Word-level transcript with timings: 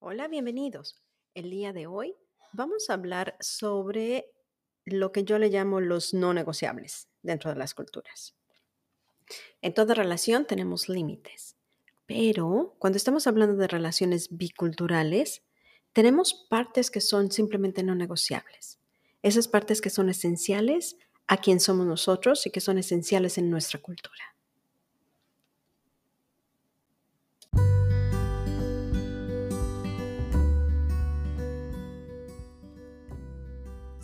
Hola, 0.00 0.28
bienvenidos. 0.28 1.02
El 1.34 1.50
día 1.50 1.72
de 1.72 1.88
hoy 1.88 2.14
vamos 2.52 2.88
a 2.88 2.92
hablar 2.92 3.36
sobre 3.40 4.30
lo 4.84 5.10
que 5.10 5.24
yo 5.24 5.40
le 5.40 5.48
llamo 5.48 5.80
los 5.80 6.14
no 6.14 6.32
negociables 6.32 7.08
dentro 7.22 7.50
de 7.50 7.56
las 7.56 7.74
culturas. 7.74 8.36
En 9.60 9.74
toda 9.74 9.94
relación 9.94 10.46
tenemos 10.46 10.88
límites, 10.88 11.56
pero 12.06 12.76
cuando 12.78 12.96
estamos 12.96 13.26
hablando 13.26 13.56
de 13.56 13.66
relaciones 13.66 14.28
biculturales, 14.30 15.42
tenemos 15.92 16.46
partes 16.48 16.92
que 16.92 17.00
son 17.00 17.32
simplemente 17.32 17.82
no 17.82 17.96
negociables. 17.96 18.78
Esas 19.22 19.48
partes 19.48 19.80
que 19.80 19.90
son 19.90 20.10
esenciales 20.10 20.96
a 21.26 21.38
quien 21.38 21.58
somos 21.58 21.86
nosotros 21.86 22.46
y 22.46 22.50
que 22.50 22.60
son 22.60 22.78
esenciales 22.78 23.36
en 23.36 23.50
nuestra 23.50 23.82
cultura. 23.82 24.37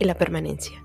y 0.00 0.06
la 0.06 0.16
permanencia. 0.16 0.82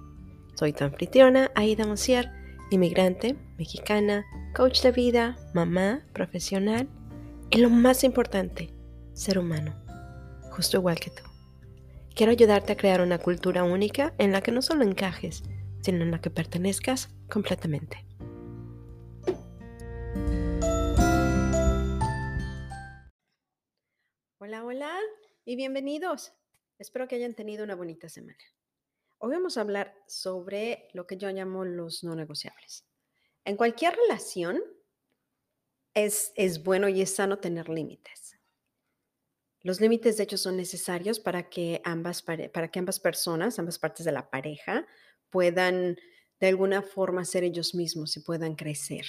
Soy 0.54 0.74
tu 0.74 0.84
anfitriona, 0.84 1.50
Aida 1.56 1.88
Mosier, 1.88 2.30
inmigrante, 2.70 3.36
mexicana, 3.58 4.26
coach 4.54 4.82
de 4.84 4.92
vida, 4.92 5.38
mamá, 5.54 6.06
profesional 6.14 6.88
y 7.50 7.60
lo 7.60 7.70
más 7.70 8.04
importante, 8.04 8.70
ser 9.14 9.40
humano, 9.40 9.74
justo 10.52 10.78
igual 10.78 11.00
que 11.00 11.10
tú. 11.10 11.24
Quiero 12.14 12.32
ayudarte 12.32 12.74
a 12.74 12.78
crear 12.78 13.02
una 13.02 13.18
cultura 13.18 13.64
única 13.64 14.14
en 14.18 14.32
la 14.32 14.42
que 14.42 14.52
no 14.52 14.62
solo 14.62 14.84
encajes, 14.84 15.44
sino 15.82 16.04
en 16.04 16.12
la 16.12 16.20
que 16.20 16.30
pertenezcas 16.30 17.10
completamente. 17.30 18.06
Hola, 24.40 24.64
hola 24.64 24.92
y 25.46 25.56
bienvenidos. 25.56 26.34
Espero 26.80 27.08
que 27.08 27.16
hayan 27.16 27.34
tenido 27.34 27.64
una 27.64 27.76
bonita 27.76 28.10
semana. 28.10 28.38
Hoy 29.18 29.32
vamos 29.32 29.58
a 29.58 29.62
hablar 29.62 29.96
sobre 30.08 30.90
lo 30.94 31.08
que 31.08 31.18
yo 31.18 31.30
llamo 31.30 31.64
los 31.64 32.04
no 32.04 32.16
negociables. 32.16 32.86
En 33.46 33.56
cualquier 33.56 33.96
relación 33.96 34.62
es, 35.94 36.34
es 36.36 36.64
bueno 36.64 36.90
y 36.90 37.02
es 37.02 37.16
sano 37.16 37.40
tener 37.40 37.70
límites. 37.70 38.38
Los 39.62 39.80
límites, 39.80 40.18
de 40.18 40.24
hecho, 40.24 40.38
son 40.38 40.58
necesarios 40.58 41.20
para 41.20 41.50
que, 41.50 41.82
ambas, 41.86 42.22
para 42.22 42.68
que 42.70 42.80
ambas 42.80 43.00
personas, 43.00 43.58
ambas 43.58 43.80
partes 43.80 44.06
de 44.06 44.12
la 44.12 44.30
pareja, 44.30 44.86
puedan 45.30 45.98
de 46.40 46.48
alguna 46.48 46.82
forma 46.82 47.26
ser 47.26 47.44
ellos 47.44 47.74
mismos 47.74 48.16
y 48.18 48.20
puedan 48.20 48.56
crecer. 48.56 49.06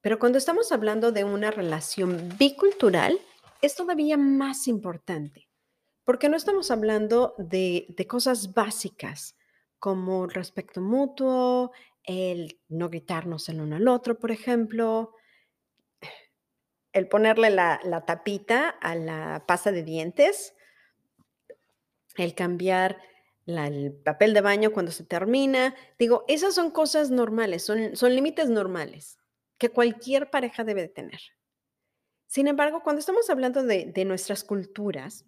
Pero 0.00 0.18
cuando 0.18 0.38
estamos 0.38 0.70
hablando 0.72 1.12
de 1.12 1.24
una 1.24 1.50
relación 1.50 2.34
bicultural, 2.38 3.18
es 3.60 3.74
todavía 3.74 4.16
más 4.16 4.68
importante 4.68 5.48
porque 6.04 6.28
no 6.28 6.36
estamos 6.36 6.70
hablando 6.70 7.34
de, 7.38 7.94
cosas 8.08 8.52
básicas 8.52 9.36
como 9.78 10.24
el 10.24 10.30
respeto 10.30 10.80
mutuo, 10.80 11.72
el 12.04 12.60
no 12.68 12.88
gritarnos 12.90 13.48
el 13.48 13.60
uno 13.60 13.76
al 13.76 13.88
otro, 13.88 14.18
por 14.18 14.30
ejemplo, 14.30 15.14
el 16.92 17.08
ponerle 17.08 17.50
la, 17.50 18.04
tapita 18.06 18.68
a 18.68 18.94
la 18.94 19.44
pasta 19.46 19.72
de 19.72 19.82
dientes, 19.82 20.54
el 22.16 22.34
cambiar 22.34 23.00
el 23.46 23.92
papel 24.04 24.32
de 24.32 24.40
baño 24.40 24.72
cuando 24.72 24.92
se 24.92 25.04
termina. 25.04 25.74
Digo, 25.98 26.24
esas 26.28 26.54
son 26.54 26.70
cosas 26.70 27.10
normales, 27.10 27.64
son, 27.64 28.14
límites 28.14 28.48
normales 28.48 29.18
que 29.58 29.70
cualquier 29.70 30.30
pareja 30.30 30.64
debe 30.64 30.88
tener. 30.88 31.20
Sin 32.26 32.48
embargo, 32.48 32.82
cuando 32.82 33.00
estamos 33.00 33.28
hablando 33.30 33.62
de 33.62 34.04
nuestras 34.04 34.44
culturas, 34.44 35.26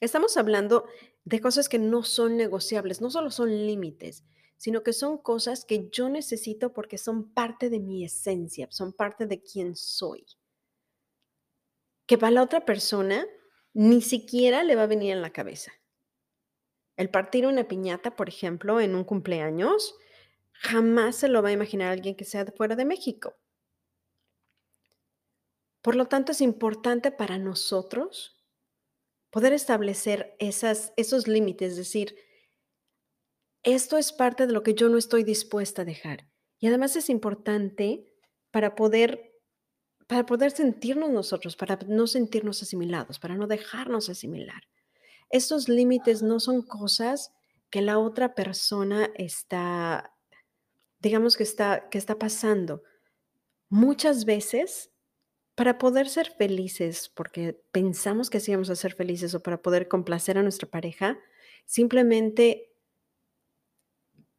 Estamos 0.00 0.36
hablando 0.36 0.86
de 1.24 1.40
cosas 1.40 1.68
que 1.68 1.78
no 1.78 2.02
son 2.04 2.36
negociables, 2.36 3.00
no 3.00 3.10
solo 3.10 3.30
son 3.30 3.50
límites, 3.50 4.24
sino 4.56 4.82
que 4.82 4.92
son 4.92 5.18
cosas 5.18 5.64
que 5.64 5.88
yo 5.90 6.08
necesito 6.08 6.72
porque 6.72 6.98
son 6.98 7.32
parte 7.32 7.70
de 7.70 7.80
mi 7.80 8.04
esencia, 8.04 8.68
son 8.70 8.92
parte 8.92 9.26
de 9.26 9.42
quién 9.42 9.76
soy. 9.76 10.24
Que 12.06 12.18
para 12.18 12.30
la 12.30 12.42
otra 12.42 12.64
persona 12.64 13.26
ni 13.74 14.00
siquiera 14.02 14.62
le 14.62 14.76
va 14.76 14.84
a 14.84 14.88
venir 14.88 15.12
en 15.12 15.22
la 15.22 15.32
cabeza. 15.32 15.72
El 16.96 17.10
partir 17.10 17.46
una 17.46 17.68
piñata, 17.68 18.16
por 18.16 18.28
ejemplo, 18.28 18.80
en 18.80 18.96
un 18.96 19.04
cumpleaños, 19.04 19.94
jamás 20.52 21.16
se 21.16 21.28
lo 21.28 21.42
va 21.42 21.50
a 21.50 21.52
imaginar 21.52 21.92
alguien 21.92 22.16
que 22.16 22.24
sea 22.24 22.44
fuera 22.56 22.74
de 22.74 22.84
México. 22.84 23.36
Por 25.82 25.94
lo 25.94 26.06
tanto, 26.06 26.32
es 26.32 26.40
importante 26.40 27.12
para 27.12 27.38
nosotros 27.38 28.37
poder 29.30 29.52
establecer 29.52 30.36
esos 30.38 31.28
límites, 31.28 31.72
es 31.72 31.76
decir, 31.76 32.16
esto 33.62 33.98
es 33.98 34.12
parte 34.12 34.46
de 34.46 34.52
lo 34.52 34.62
que 34.62 34.74
yo 34.74 34.88
no 34.88 34.98
estoy 34.98 35.24
dispuesta 35.24 35.82
a 35.82 35.84
dejar. 35.84 36.28
Y 36.58 36.66
además 36.66 36.96
es 36.96 37.10
importante 37.10 38.06
para 38.50 38.74
poder, 38.74 39.32
para 40.06 40.24
poder 40.26 40.50
sentirnos 40.50 41.10
nosotros, 41.10 41.56
para 41.56 41.78
no 41.86 42.06
sentirnos 42.06 42.62
asimilados, 42.62 43.18
para 43.18 43.36
no 43.36 43.46
dejarnos 43.46 44.08
asimilar. 44.08 44.62
Estos 45.30 45.68
límites 45.68 46.22
no 46.22 46.40
son 46.40 46.62
cosas 46.62 47.32
que 47.70 47.82
la 47.82 47.98
otra 47.98 48.34
persona 48.34 49.10
está, 49.16 50.14
digamos 51.00 51.36
que 51.36 51.42
está, 51.42 51.88
que 51.90 51.98
está 51.98 52.18
pasando. 52.18 52.82
Muchas 53.68 54.24
veces 54.24 54.90
para 55.58 55.76
poder 55.76 56.08
ser 56.08 56.30
felices, 56.30 57.10
porque 57.12 57.60
pensamos 57.72 58.30
que 58.30 58.38
sí 58.38 58.52
vamos 58.52 58.70
a 58.70 58.76
ser 58.76 58.94
felices 58.94 59.34
o 59.34 59.42
para 59.42 59.60
poder 59.60 59.88
complacer 59.88 60.38
a 60.38 60.42
nuestra 60.44 60.70
pareja, 60.70 61.18
simplemente 61.66 62.70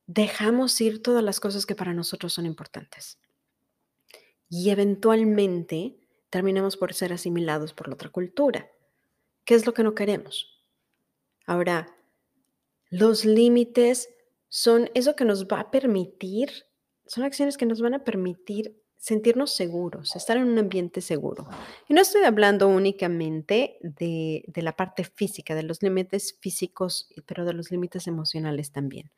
dejamos 0.07 0.79
ir 0.79 1.03
todas 1.03 1.21
las 1.21 1.41
cosas 1.41 1.65
que 1.65 1.75
para 1.75 1.93
nosotros 1.93 2.31
son 2.31 2.45
importantes. 2.45 3.19
Y 4.47 4.69
eventualmente 4.69 5.99
terminamos 6.29 6.77
por 6.77 6.93
ser 6.93 7.11
asimilados 7.11 7.73
por 7.73 7.89
la 7.89 7.95
otra 7.95 8.07
cultura. 8.07 8.71
¿Qué 9.43 9.55
es 9.55 9.65
lo 9.65 9.73
que 9.73 9.83
no 9.83 9.95
queremos? 9.95 10.63
Ahora, 11.45 11.97
los 12.91 13.25
límites 13.25 14.07
son 14.47 14.89
eso 14.93 15.17
que 15.17 15.25
nos 15.25 15.47
va 15.47 15.59
a 15.59 15.69
permitir, 15.69 16.49
son 17.07 17.25
acciones 17.25 17.57
que 17.57 17.65
nos 17.65 17.81
van 17.81 17.95
a 17.95 18.05
permitir 18.05 18.78
sentirnos 18.99 19.53
seguros, 19.53 20.15
estar 20.17 20.35
en 20.35 20.43
un 20.43 20.59
ambiente 20.59 20.99
seguro. 20.99 21.47
Y 21.87 21.93
no 21.93 22.01
estoy 22.01 22.23
hablando 22.25 22.67
únicamente 22.67 23.77
de, 23.81 24.43
la 24.55 24.75
parte 24.75 25.05
física, 25.05 25.55
de 25.55 25.63
los 25.63 25.81
límites 25.81 26.37
físicos, 26.41 27.09
pero 27.25 27.45
de 27.45 27.53
los 27.53 27.71
límites 27.71 28.07
emocionales 28.07 28.71
también. 28.73 29.09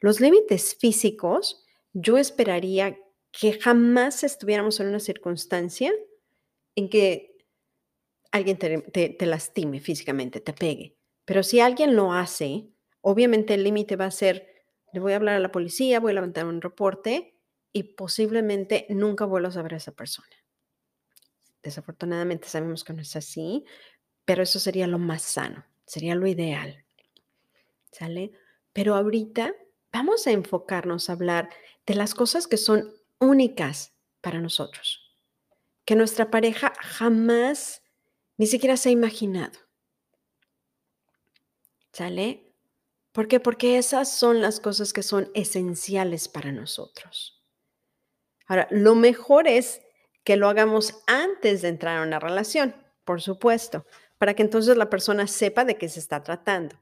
Los 0.00 0.20
límites 0.20 0.74
físicos, 0.80 1.64
yo 1.92 2.16
esperaría 2.16 2.98
que 3.30 3.52
jamás 3.60 4.24
estuviéramos 4.24 4.80
en 4.80 4.88
una 4.88 5.00
circunstancia 5.00 5.92
en 6.74 6.88
que 6.88 7.36
alguien 8.32 8.56
te, 8.56 8.80
te 8.80 9.26
lastime 9.26 9.80
físicamente, 9.80 10.40
te 10.40 10.54
pegue. 10.54 10.96
Pero 11.26 11.42
si 11.42 11.60
alguien 11.60 11.94
lo 11.94 12.12
hace, 12.14 12.68
obviamente 13.02 13.52
el 13.54 13.64
límite 13.64 13.96
va 13.96 14.06
a 14.06 14.10
ser, 14.10 14.48
le 14.94 15.00
voy 15.00 15.12
a 15.12 15.16
hablar 15.16 15.36
a 15.36 15.40
la 15.40 15.52
policía, 15.52 16.00
voy 16.00 16.12
a 16.12 16.14
levantar 16.14 16.46
un 16.46 16.62
reporte 16.62 17.33
y 17.74 17.82
posiblemente 17.82 18.86
nunca 18.88 19.26
vuelvas 19.26 19.56
a 19.56 19.62
ver 19.62 19.74
a 19.74 19.78
esa 19.78 19.92
persona. 19.92 20.28
Desafortunadamente 21.62 22.48
sabemos 22.48 22.84
que 22.84 22.92
no 22.92 23.02
es 23.02 23.16
así, 23.16 23.64
pero 24.24 24.44
eso 24.44 24.60
sería 24.60 24.86
lo 24.86 24.98
más 24.98 25.22
sano, 25.22 25.66
sería 25.84 26.14
lo 26.14 26.26
ideal. 26.28 26.84
¿Sale? 27.90 28.30
Pero 28.72 28.94
ahorita 28.94 29.54
vamos 29.92 30.26
a 30.26 30.30
enfocarnos 30.30 31.10
a 31.10 31.14
hablar 31.14 31.50
de 31.84 31.96
las 31.96 32.14
cosas 32.14 32.46
que 32.46 32.58
son 32.58 32.94
únicas 33.18 33.92
para 34.20 34.40
nosotros, 34.40 35.12
que 35.84 35.96
nuestra 35.96 36.30
pareja 36.30 36.72
jamás 36.80 37.82
ni 38.36 38.46
siquiera 38.46 38.76
se 38.76 38.90
ha 38.90 38.92
imaginado. 38.92 39.58
¿Sale? 41.92 42.52
¿Por 43.10 43.26
qué? 43.26 43.40
Porque 43.40 43.78
esas 43.78 44.16
son 44.16 44.40
las 44.40 44.60
cosas 44.60 44.92
que 44.92 45.02
son 45.02 45.30
esenciales 45.34 46.28
para 46.28 46.52
nosotros. 46.52 47.43
Ahora, 48.46 48.68
lo 48.70 48.94
mejor 48.94 49.48
es 49.48 49.80
que 50.24 50.36
lo 50.36 50.48
hagamos 50.48 51.02
antes 51.06 51.62
de 51.62 51.68
entrar 51.68 51.98
a 51.98 52.06
una 52.06 52.18
relación, 52.18 52.74
por 53.04 53.20
supuesto, 53.20 53.86
para 54.18 54.34
que 54.34 54.42
entonces 54.42 54.76
la 54.76 54.90
persona 54.90 55.26
sepa 55.26 55.64
de 55.64 55.76
qué 55.76 55.88
se 55.88 56.00
está 56.00 56.22
tratando. 56.22 56.76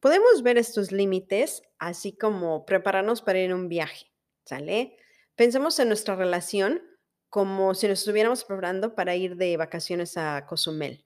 Podemos 0.00 0.42
ver 0.42 0.58
estos 0.58 0.92
límites 0.92 1.62
así 1.78 2.16
como 2.16 2.64
prepararnos 2.64 3.22
para 3.22 3.40
ir 3.40 3.50
a 3.50 3.56
un 3.56 3.68
viaje, 3.68 4.06
¿sale? 4.44 4.96
Pensemos 5.34 5.78
en 5.78 5.88
nuestra 5.88 6.14
relación 6.14 6.82
como 7.28 7.74
si 7.74 7.88
nos 7.88 7.98
estuviéramos 8.00 8.44
preparando 8.44 8.94
para 8.94 9.16
ir 9.16 9.36
de 9.36 9.56
vacaciones 9.56 10.16
a 10.16 10.46
Cozumel. 10.46 11.04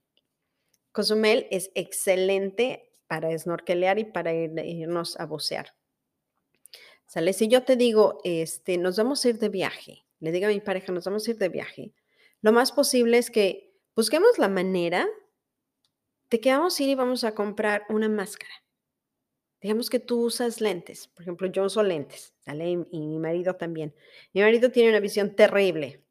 Cozumel 0.93 1.47
es 1.51 1.71
excelente 1.75 2.93
para 3.07 3.37
snorkelear 3.37 3.99
y 3.99 4.05
para 4.05 4.33
irnos 4.33 5.19
a 5.19 5.25
bucear. 5.25 5.80
¿Sale? 7.11 7.33
Si 7.33 7.49
yo 7.49 7.65
te 7.65 7.75
digo, 7.75 8.21
este, 8.23 8.79
nos 8.79 8.97
vamos 8.97 9.25
a 9.25 9.31
ir 9.31 9.39
de 9.41 9.49
viaje, 9.49 10.07
le 10.21 10.31
digo 10.31 10.47
a 10.47 10.51
mi 10.51 10.61
pareja, 10.61 10.93
nos 10.93 11.05
vamos 11.07 11.27
a 11.27 11.33
ir 11.33 11.39
de 11.39 11.49
viaje, 11.49 11.93
lo 12.41 12.53
más 12.53 12.71
posible 12.71 13.19
es 13.19 13.33
que 13.33 13.75
busquemos 13.97 14.39
la 14.39 14.49
manera 14.49 15.09
de 16.31 16.41
que 16.41 16.53
vamos 16.53 16.79
a 16.79 16.83
ir 16.85 16.91
y 16.91 16.95
vamos 16.95 17.25
a 17.25 17.35
comprar 17.35 17.85
una 17.89 18.09
máscara. 18.09 18.53
Digamos 19.61 19.91
que 19.91 19.99
tú 19.99 20.23
usas 20.23 20.61
lentes, 20.61 21.09
por 21.09 21.23
ejemplo, 21.23 21.49
yo 21.49 21.65
uso 21.65 21.83
lentes, 21.83 22.33
¿sale? 22.39 22.71
Y, 22.71 22.77
mi 22.77 23.19
marido 23.19 23.57
también. 23.57 23.93
Mi 24.33 24.43
marido 24.43 24.71
tiene 24.71 24.91
una 24.91 25.01
visión 25.01 25.35
terrible. 25.35 26.05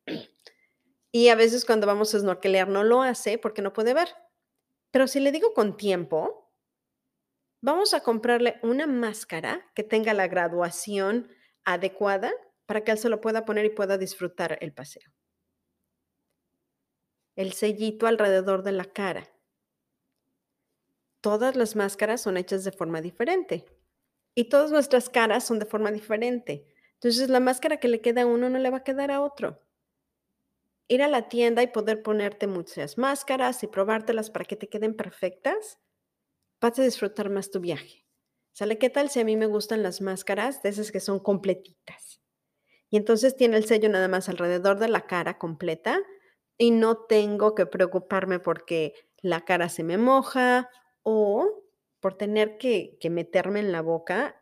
Y 1.13 1.29
a 1.29 1.35
veces 1.35 1.63
cuando 1.63 1.87
vamos 1.87 2.13
a 2.13 2.19
snorkelear 2.19 2.67
no 2.67 2.83
lo 2.83 3.03
hace 3.03 3.37
porque 3.37 3.61
no 3.61 3.71
puede 3.71 3.93
ver. 3.93 4.09
Pero 4.91 5.07
si 5.07 5.21
le 5.21 5.31
digo 5.31 5.53
con 5.53 5.77
tiempo, 5.77 6.48
vamos 7.61 7.93
a 7.93 8.01
comprarle 8.01 8.59
una 8.63 8.87
máscara 8.87 9.65
que 9.75 9.83
tenga 9.83 10.13
la 10.13 10.27
graduación 10.27 11.29
adecuada 11.63 12.31
para 12.65 12.83
que 12.83 12.91
él 12.91 12.97
se 12.97 13.09
lo 13.09 13.21
pueda 13.21 13.45
poner 13.45 13.65
y 13.65 13.69
pueda 13.69 13.97
disfrutar 13.97 14.57
el 14.61 14.73
paseo. 14.73 15.11
El 17.35 17.53
sellito 17.53 18.07
alrededor 18.07 18.63
de 18.63 18.71
la 18.71 18.85
cara 18.85 19.29
todas 21.21 21.55
las 21.55 21.75
máscaras 21.75 22.21
son 22.21 22.37
hechas 22.37 22.63
de 22.63 22.71
forma 22.71 23.01
diferente 23.01 23.65
y 24.35 24.45
todas 24.45 24.71
nuestras 24.71 25.09
caras 25.09 25.45
son 25.45 25.59
de 25.59 25.65
forma 25.65 25.91
diferente. 25.91 26.65
Entonces 26.93 27.29
la 27.29 27.39
máscara 27.39 27.77
que 27.77 27.87
le 27.87 28.01
queda 28.01 28.23
a 28.23 28.25
uno 28.25 28.49
no 28.49 28.59
le 28.59 28.69
va 28.69 28.77
a 28.77 28.83
quedar 28.83 29.11
a 29.11 29.21
otro. 29.21 29.61
Ir 30.87 31.03
a 31.03 31.07
la 31.07 31.29
tienda 31.29 31.61
y 31.61 31.67
poder 31.67 32.01
ponerte 32.01 32.47
muchas 32.47 32.97
máscaras 32.97 33.63
y 33.63 33.67
probártelas 33.67 34.29
para 34.29 34.45
que 34.45 34.55
te 34.55 34.69
queden 34.69 34.95
perfectas, 34.95 35.79
vas 36.61 36.77
a 36.79 36.83
disfrutar 36.83 37.29
más 37.29 37.51
tu 37.51 37.59
viaje. 37.59 38.05
¿Sale? 38.53 38.77
¿Qué 38.77 38.89
tal 38.89 39.09
si 39.09 39.19
a 39.19 39.25
mí 39.25 39.37
me 39.37 39.45
gustan 39.45 39.83
las 39.83 40.01
máscaras 40.01 40.61
de 40.61 40.69
esas 40.69 40.91
que 40.91 40.99
son 40.99 41.19
completitas? 41.19 42.21
Y 42.89 42.97
entonces 42.97 43.35
tiene 43.35 43.57
el 43.57 43.65
sello 43.65 43.89
nada 43.89 44.07
más 44.07 44.29
alrededor 44.29 44.79
de 44.79 44.89
la 44.89 45.05
cara 45.05 45.37
completa 45.37 45.99
y 46.57 46.71
no 46.71 46.97
tengo 46.97 47.55
que 47.55 47.65
preocuparme 47.65 48.39
porque 48.39 48.93
la 49.21 49.45
cara 49.45 49.69
se 49.69 49.83
me 49.83 49.97
moja 49.97 50.69
o 51.03 51.63
por 51.99 52.17
tener 52.17 52.57
que, 52.57 52.97
meterme 53.09 53.59
en 53.59 53.71
la 53.71 53.81
boca 53.81 54.41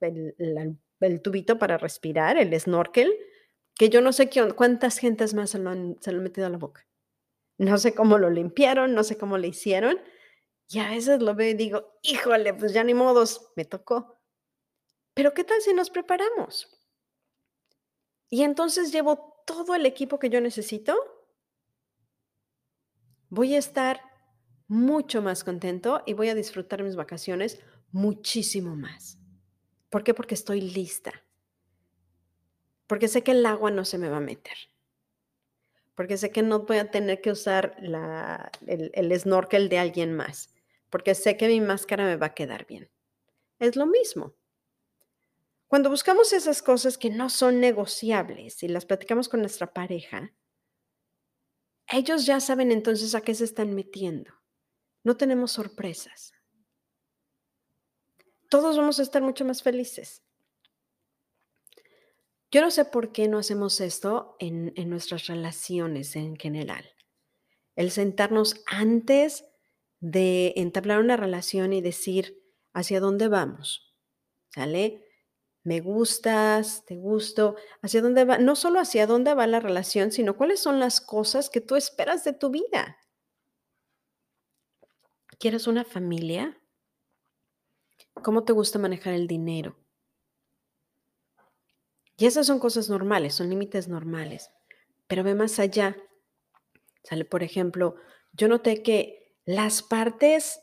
el, 0.00 1.22
tubito 1.22 1.58
para 1.58 1.76
respirar, 1.76 2.38
el 2.38 2.58
snorkel, 2.58 3.12
que 3.74 3.88
yo 3.88 4.00
no 4.00 4.12
sé 4.12 4.30
cuántas 4.54 4.98
gentes 4.98 5.34
más 5.34 5.50
se 5.50 5.58
lo, 5.58 5.70
han, 5.70 5.96
se 6.00 6.12
lo 6.12 6.18
han 6.18 6.24
metido 6.24 6.46
a 6.46 6.50
la 6.50 6.58
boca. 6.58 6.86
No 7.58 7.78
sé 7.78 7.94
cómo 7.94 8.18
lo 8.18 8.30
limpiaron, 8.30 8.94
no 8.94 9.04
sé 9.04 9.16
cómo 9.16 9.38
lo 9.38 9.46
hicieron. 9.46 9.98
Y 10.74 10.80
a 10.80 10.90
veces 10.90 11.22
lo 11.22 11.36
veo 11.36 11.50
y 11.50 11.54
digo, 11.54 12.00
híjole, 12.02 12.52
pues 12.52 12.72
ya 12.72 12.82
ni 12.82 12.94
modos, 12.94 13.52
me 13.54 13.64
tocó. 13.64 14.18
Pero 15.14 15.32
¿qué 15.32 15.44
tal 15.44 15.60
si 15.60 15.72
nos 15.72 15.88
preparamos? 15.88 16.68
Y 18.28 18.42
entonces 18.42 18.90
llevo 18.90 19.40
todo 19.46 19.76
el 19.76 19.86
equipo 19.86 20.18
que 20.18 20.30
yo 20.30 20.40
necesito. 20.40 20.96
Voy 23.28 23.54
a 23.54 23.58
estar 23.58 24.00
mucho 24.66 25.22
más 25.22 25.44
contento 25.44 26.02
y 26.06 26.14
voy 26.14 26.28
a 26.28 26.34
disfrutar 26.34 26.82
mis 26.82 26.96
vacaciones 26.96 27.60
muchísimo 27.92 28.74
más. 28.74 29.20
¿Por 29.90 30.02
qué? 30.02 30.12
Porque 30.12 30.34
estoy 30.34 30.60
lista. 30.60 31.12
Porque 32.88 33.06
sé 33.06 33.22
que 33.22 33.30
el 33.30 33.46
agua 33.46 33.70
no 33.70 33.84
se 33.84 33.98
me 33.98 34.08
va 34.08 34.16
a 34.16 34.20
meter. 34.20 34.56
Porque 35.94 36.16
sé 36.16 36.32
que 36.32 36.42
no 36.42 36.64
voy 36.64 36.78
a 36.78 36.90
tener 36.90 37.20
que 37.20 37.30
usar 37.30 37.76
el, 37.78 38.90
el 38.92 39.20
snorkel 39.20 39.68
de 39.68 39.78
alguien 39.78 40.12
más. 40.12 40.53
Porque 40.94 41.16
sé 41.16 41.36
que 41.36 41.48
mi 41.48 41.60
máscara 41.60 42.04
me 42.04 42.14
va 42.14 42.26
a 42.26 42.34
quedar 42.34 42.66
bien. 42.66 42.88
Es 43.58 43.74
lo 43.74 43.86
mismo. 43.86 44.36
Cuando 45.66 45.90
buscamos 45.90 46.32
esas 46.32 46.62
cosas 46.62 46.96
que 46.96 47.10
no 47.10 47.28
son 47.30 47.58
negociables 47.58 48.62
y 48.62 48.68
las 48.68 48.86
platicamos 48.86 49.28
con 49.28 49.40
nuestra 49.40 49.72
pareja, 49.72 50.32
ellos 51.88 52.26
ya 52.26 52.38
saben 52.38 52.70
entonces 52.70 53.16
a 53.16 53.22
qué 53.22 53.34
se 53.34 53.42
están 53.42 53.74
metiendo 53.74 54.44
no 55.04 55.16
tenemos 55.16 55.52
sorpresas. 55.52 56.32
Todos 58.48 58.76
vamos 58.76 58.98
a 58.98 59.02
estar 59.02 59.22
mucho 59.22 59.44
más 59.44 59.62
felices. 59.62 60.22
Yo 62.50 62.62
no 62.62 62.70
sé 62.70 62.84
por 62.84 63.12
qué 63.12 63.28
no 63.28 63.38
hacemos 63.38 63.80
esto 63.80 64.36
en, 64.38 64.72
nuestras 64.88 65.26
relaciones 65.26 66.16
en 66.16 66.36
general. 66.36 66.84
El 67.76 67.90
sentarnos 67.90 68.62
antes 68.66 69.44
de 70.04 70.52
entablar 70.56 71.00
una 71.00 71.16
relación 71.16 71.72
y 71.72 71.80
decir 71.80 72.38
hacia 72.74 73.00
dónde 73.00 73.28
vamos. 73.28 73.96
¿Sale? 74.50 75.02
Me 75.62 75.80
gustas, 75.80 76.84
te 76.84 76.96
gusto, 76.96 77.56
hacia 77.80 78.02
dónde 78.02 78.26
va, 78.26 78.36
no 78.36 78.54
solo 78.54 78.80
hacia 78.80 79.06
dónde 79.06 79.32
va 79.32 79.46
la 79.46 79.60
relación, 79.60 80.12
sino 80.12 80.36
cuáles 80.36 80.60
son 80.60 80.78
las 80.78 81.00
cosas 81.00 81.48
que 81.48 81.62
tú 81.62 81.74
esperas 81.74 82.22
de 82.22 82.34
tu 82.34 82.50
vida. 82.50 82.98
¿Quieres 85.38 85.66
una 85.66 85.84
familia? 85.84 86.60
¿Cómo 88.12 88.44
te 88.44 88.52
gusta 88.52 88.78
manejar 88.78 89.14
el 89.14 89.26
dinero? 89.26 89.74
Y 92.18 92.26
esas 92.26 92.46
son 92.46 92.58
cosas 92.58 92.90
normales, 92.90 93.34
son 93.34 93.48
límites 93.48 93.88
normales. 93.88 94.50
Pero 95.06 95.24
ve 95.24 95.34
más 95.34 95.58
allá. 95.58 95.96
Sale, 97.02 97.24
por 97.24 97.42
ejemplo, 97.42 97.96
yo 98.34 98.48
noté 98.48 98.82
que 98.82 99.23
las 99.44 99.82
partes 99.82 100.60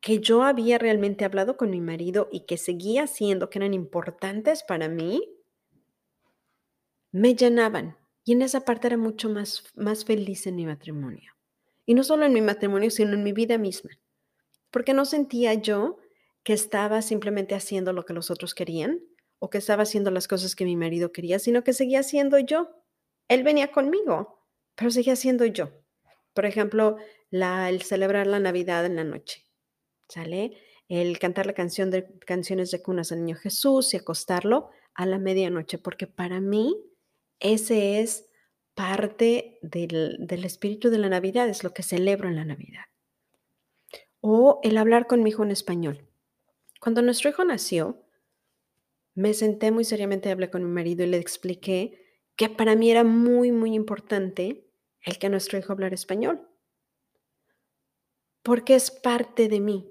que 0.00 0.20
yo 0.20 0.42
había 0.42 0.78
realmente 0.78 1.24
hablado 1.24 1.56
con 1.56 1.70
mi 1.70 1.80
marido 1.80 2.28
y 2.32 2.46
que 2.46 2.56
seguía 2.56 3.06
siendo 3.06 3.50
que 3.50 3.58
eran 3.58 3.74
importantes 3.74 4.62
para 4.62 4.88
mí, 4.88 5.22
me 7.12 7.34
llenaban. 7.34 7.96
Y 8.24 8.32
en 8.32 8.42
esa 8.42 8.64
parte 8.64 8.86
era 8.86 8.96
mucho 8.96 9.28
más, 9.28 9.64
más 9.74 10.04
feliz 10.04 10.46
en 10.46 10.56
mi 10.56 10.64
matrimonio. 10.66 11.32
Y 11.84 11.94
no 11.94 12.04
solo 12.04 12.24
en 12.24 12.32
mi 12.32 12.40
matrimonio, 12.40 12.90
sino 12.90 13.12
en 13.14 13.22
mi 13.22 13.32
vida 13.32 13.58
misma. 13.58 13.90
Porque 14.70 14.94
no 14.94 15.04
sentía 15.04 15.54
yo 15.54 15.98
que 16.42 16.52
estaba 16.52 17.02
simplemente 17.02 17.54
haciendo 17.54 17.92
lo 17.92 18.04
que 18.04 18.14
los 18.14 18.30
otros 18.30 18.54
querían 18.54 19.00
o 19.38 19.50
que 19.50 19.58
estaba 19.58 19.82
haciendo 19.82 20.10
las 20.10 20.28
cosas 20.28 20.54
que 20.54 20.64
mi 20.64 20.76
marido 20.76 21.12
quería, 21.12 21.38
sino 21.38 21.64
que 21.64 21.72
seguía 21.72 22.02
siendo 22.02 22.38
yo. 22.38 22.70
Él 23.28 23.42
venía 23.42 23.72
conmigo, 23.72 24.46
pero 24.74 24.90
seguía 24.90 25.16
siendo 25.16 25.44
yo. 25.44 25.79
Por 26.34 26.46
ejemplo, 26.46 26.96
el 27.30 27.82
celebrar 27.82 28.26
la 28.26 28.40
Navidad 28.40 28.86
en 28.86 28.96
la 28.96 29.04
noche, 29.04 29.44
¿sale? 30.08 30.56
El 30.88 31.18
cantar 31.18 31.46
la 31.46 31.52
canción 31.52 31.90
de 31.90 32.06
canciones 32.20 32.70
de 32.70 32.82
cunas 32.82 33.12
al 33.12 33.24
niño 33.24 33.36
Jesús 33.36 33.94
y 33.94 33.96
acostarlo 33.96 34.70
a 34.94 35.06
la 35.06 35.18
medianoche, 35.18 35.78
porque 35.78 36.06
para 36.06 36.40
mí 36.40 36.76
ese 37.38 38.00
es 38.00 38.30
parte 38.74 39.58
del, 39.62 40.44
espíritu 40.44 40.90
de 40.90 40.98
la 40.98 41.08
Navidad, 41.08 41.48
es 41.48 41.64
lo 41.64 41.72
que 41.72 41.82
celebro 41.82 42.28
en 42.28 42.36
la 42.36 42.44
Navidad. 42.44 42.84
O 44.20 44.60
el 44.62 44.76
hablar 44.78 45.06
con 45.06 45.22
mi 45.22 45.30
hijo 45.30 45.42
en 45.42 45.50
español. 45.50 46.06
Cuando 46.80 47.02
nuestro 47.02 47.30
hijo 47.30 47.44
nació, 47.44 48.02
me 49.14 49.34
senté 49.34 49.70
muy 49.70 49.84
seriamente, 49.84 50.30
hablé 50.30 50.50
con 50.50 50.64
mi 50.64 50.70
marido 50.70 51.04
y 51.04 51.08
le 51.08 51.18
expliqué 51.18 52.02
que 52.36 52.48
para 52.48 52.74
mí 52.74 52.90
era 52.90 53.04
muy, 53.04 53.52
muy 53.52 53.74
importante 53.74 54.69
el 55.02 55.18
que 55.18 55.28
nuestro 55.28 55.58
hijo 55.58 55.72
hablara 55.72 55.94
español. 55.94 56.48
Porque 58.42 58.74
es 58.74 58.90
parte 58.90 59.48
de 59.48 59.60
mí. 59.60 59.90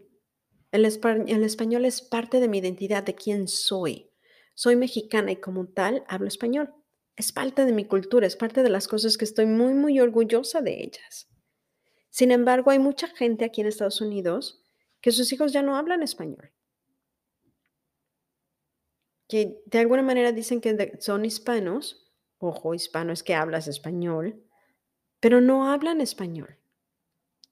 El 0.72 0.86
español 0.86 1.86
es 1.86 2.02
parte 2.02 2.40
de 2.40 2.48
mi 2.48 2.60
identidad, 2.60 3.04
de 3.04 3.16
quién 3.16 3.48
soy. 3.48 4.12
Soy 4.54 4.76
mexicana 4.76 5.32
y 5.32 5.38
como 5.38 5.68
tal 5.68 6.04
hablo 6.08 6.28
español 6.28 6.74
es 7.20 7.34
parte 7.34 7.66
de 7.66 7.74
mi 7.74 7.84
cultura, 7.84 8.26
es 8.26 8.38
parte 8.38 8.64
de 8.64 8.70
las 8.70 8.88
cosas 8.88 9.18
que 9.18 9.26
estoy 9.26 9.46
muy, 9.46 9.74
muy 9.74 10.00
orgullosa 10.00 10.62
de 10.62 10.82
ellas. 10.82 11.28
Sin 12.10 12.32
embargo, 12.32 12.72
hay 12.72 12.80
mucha 12.80 13.10
gente 13.10 13.44
aquí 13.44 13.60
en 13.60 13.68
Estados 13.68 14.00
Unidos 14.00 14.64
que 15.02 15.12
sus 15.12 15.34
hijos 15.34 15.52
ya 15.52 15.62
no 15.62 15.76
hablan 15.76 16.02
español. 16.02 16.54
Que 19.28 19.62
de 19.66 19.80
alguna 19.80 20.02
manera 20.02 20.32
dicen 20.32 20.62
que 20.62 20.98
son 21.02 21.26
hispanos, 21.26 22.10
ojo, 22.38 22.74
hispano 22.74 23.12
es 23.12 23.22
que 23.22 23.36
hablas 23.36 23.68
español, 23.68 24.42
pero 25.20 25.42
no 25.42 25.70
hablan 25.72 26.02
español. 26.02 26.58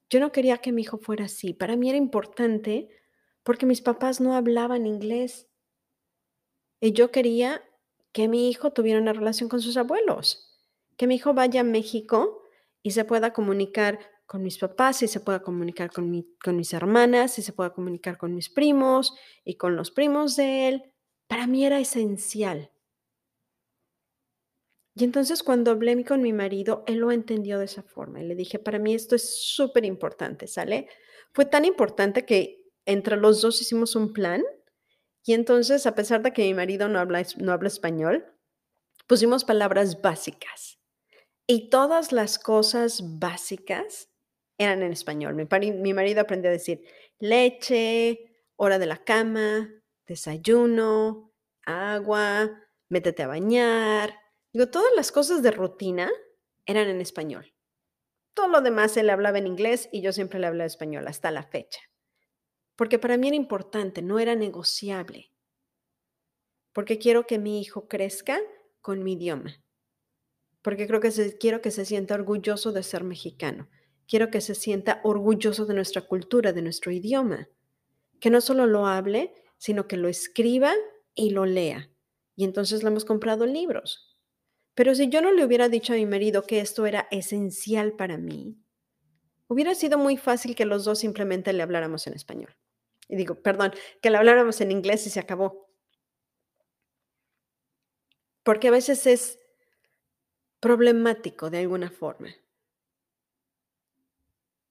Yo 0.10 0.20
no 0.20 0.32
quería 0.32 0.60
que 0.60 0.72
mi 0.72 0.84
hijo 0.84 0.98
fuera 0.98 1.26
así. 1.26 1.54
Para 1.54 1.76
mí 1.76 1.90
era 1.90 1.98
importante 1.98 2.90
porque 3.44 3.66
mis 3.66 3.82
papás 3.82 4.22
no 4.22 4.36
hablaban 4.36 4.86
inglés. 4.86 5.48
Y 6.80 6.94
yo 6.94 7.12
quería 7.12 7.64
que 8.12 8.28
mi 8.28 8.50
hijo 8.50 8.72
tuviera 8.72 9.02
una 9.02 9.14
relación 9.14 9.50
con 9.50 9.62
sus 9.62 9.78
abuelos, 9.78 10.60
que 10.96 11.08
mi 11.08 11.16
hijo 11.16 11.34
vaya 11.34 11.62
a 11.62 11.64
México 11.64 12.42
y 12.84 12.92
se 12.92 13.06
pueda 13.06 13.34
comunicar 13.34 14.00
con 14.26 14.44
mis 14.44 14.58
papás 14.58 15.02
y 15.04 15.08
se 15.08 15.20
pueda 15.20 15.42
comunicar 15.42 15.92
con, 15.92 16.10
mis 16.10 16.74
hermanas 16.74 17.40
y 17.40 17.42
se 17.42 17.54
pueda 17.54 17.74
comunicar 17.74 18.18
con 18.18 18.36
mis 18.36 18.50
primos 18.50 19.16
y 19.46 19.56
con 19.56 19.76
los 19.76 19.92
primos 19.92 20.36
de 20.36 20.68
él. 20.68 20.94
Para 21.28 21.48
mí 21.48 21.66
era 21.66 21.80
esencial. 21.80 22.72
Y 24.98 25.04
entonces 25.04 25.44
cuando 25.44 25.70
hablé 25.70 26.04
con 26.04 26.24
mi 26.24 26.34
marido, 26.34 26.84
él 26.88 26.98
lo 26.98 27.12
entendió 27.12 27.60
de 27.60 27.66
esa 27.66 27.84
forma. 27.84 28.20
Y 28.20 28.26
le 28.26 28.34
dije, 28.34 28.58
para 28.58 28.80
mí 28.80 28.96
esto 28.96 29.16
es 29.16 29.46
súper 29.46 29.86
importante, 29.86 30.48
¿sale? 30.48 30.90
Fue 31.34 31.46
tan 31.46 31.66
importante 31.66 32.26
que 32.26 32.64
entre 32.84 33.16
los 33.16 33.42
dos 33.42 33.62
hicimos 33.62 33.96
un 33.96 34.12
plan. 34.12 34.44
Y 35.24 35.34
entonces, 35.34 35.86
a 35.86 35.94
pesar 35.94 36.24
de 36.24 36.34
que 36.34 36.42
mi 36.42 36.56
marido 36.56 36.88
no 36.88 36.98
habla, 36.98 37.24
no 37.38 37.52
habla 37.52 37.68
español, 37.68 38.26
pusimos 39.06 39.44
palabras 39.44 40.02
básicas. 40.02 40.80
Y 41.46 41.70
todas 41.70 42.12
las 42.12 42.40
cosas 42.40 43.20
básicas 43.20 44.10
eran 44.58 44.82
en 44.82 44.94
español. 44.94 45.36
Mi, 45.36 45.72
mi 45.74 45.94
marido 45.94 46.22
aprendió 46.22 46.50
a 46.50 46.54
decir 46.54 46.82
leche, 47.20 48.36
hora 48.56 48.80
de 48.80 48.88
la 48.88 49.04
cama, 49.04 49.70
desayuno, 50.08 51.36
agua, 51.66 52.50
métete 52.90 53.22
a 53.22 53.28
bañar, 53.28 54.27
Digo, 54.58 54.72
todas 54.72 54.92
las 54.96 55.12
cosas 55.12 55.44
de 55.44 55.52
rutina 55.52 56.12
eran 56.66 56.88
en 56.88 57.00
español. 57.00 57.54
Todo 58.34 58.48
lo 58.48 58.62
demás 58.62 58.98
él 58.98 59.12
hablaba 59.12 59.38
en 59.38 59.46
inglés 59.46 59.88
y 59.92 60.02
yo 60.02 60.12
siempre 60.12 60.40
le 60.40 60.48
hablaba 60.48 60.66
español 60.66 61.08
hasta 61.08 61.30
la 61.30 61.44
fecha. 61.44 61.80
Porque 62.76 62.98
para 62.98 63.18
mí 63.18 63.28
era 63.28 63.36
importante, 63.36 64.02
no 64.02 64.18
era 64.18 64.34
negociable. 64.34 65.32
Porque 66.74 66.98
quiero 66.98 67.28
que 67.28 67.38
mi 67.38 67.62
hijo 67.62 67.88
crezca 67.88 68.40
con 68.82 69.04
mi 69.04 69.14
idioma. 69.14 69.64
Porque 70.64 70.88
creo 70.88 71.02
que 71.02 71.38
quiero 71.40 71.62
que 71.62 71.70
se 71.70 71.86
sienta 71.86 72.16
orgulloso 72.16 72.72
de 72.72 72.82
ser 72.82 73.04
mexicano. 73.04 73.70
Quiero 74.08 74.32
que 74.32 74.42
se 74.42 74.56
sienta 74.56 75.02
orgulloso 75.04 75.68
de 75.68 75.76
nuestra 75.76 76.02
cultura, 76.02 76.52
de 76.52 76.64
nuestro 76.64 76.92
idioma. 76.92 77.48
Que 78.20 78.32
no 78.32 78.42
solo 78.42 78.66
lo 78.66 78.88
hable, 78.88 79.36
sino 79.60 79.88
que 79.88 79.98
lo 79.98 80.08
escriba 80.08 80.74
y 81.14 81.30
lo 81.30 81.46
lea. 81.46 81.92
Y 82.36 82.44
entonces 82.44 82.82
le 82.82 82.90
hemos 82.90 83.06
comprado 83.06 83.46
libros. 83.46 84.17
Pero 84.78 84.94
si 84.94 85.10
yo 85.10 85.24
no 85.24 85.32
le 85.32 85.44
hubiera 85.44 85.70
dicho 85.70 85.94
a 85.94 85.96
mi 85.96 86.06
marido 86.06 86.44
que 86.44 86.60
esto 86.60 86.86
era 86.86 87.08
esencial 87.10 87.94
para 87.94 88.20
mí, 88.20 88.60
hubiera 89.48 89.74
sido 89.74 89.98
muy 89.98 90.18
fácil 90.18 90.56
que 90.56 90.66
los 90.66 90.86
dos 90.86 91.00
simplemente 91.00 91.52
le 91.52 91.64
habláramos 91.64 92.06
en 92.06 92.14
español. 92.14 92.56
Y 93.10 93.16
digo, 93.16 93.42
perdón, 93.42 93.72
que 94.04 94.12
le 94.12 94.18
habláramos 94.18 94.62
en 94.62 94.70
inglés 94.70 95.08
y 95.08 95.10
se 95.10 95.20
acabó. 95.20 95.68
Porque 98.44 98.68
a 98.68 98.72
veces 98.72 99.08
es 99.08 99.40
problemático 100.60 101.50
de 101.50 101.58
alguna 101.58 101.90
forma. 101.90 102.30